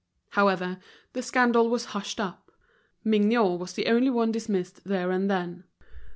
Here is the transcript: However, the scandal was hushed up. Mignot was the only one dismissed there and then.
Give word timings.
However, 0.29 0.79
the 1.13 1.21
scandal 1.21 1.69
was 1.69 1.85
hushed 1.93 2.19
up. 2.19 2.51
Mignot 3.03 3.59
was 3.59 3.73
the 3.73 3.85
only 3.85 4.09
one 4.09 4.31
dismissed 4.31 4.83
there 4.83 5.11
and 5.11 5.29
then. 5.29 5.65